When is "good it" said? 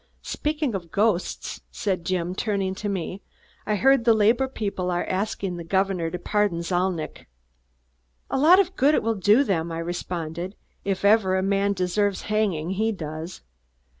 8.75-9.03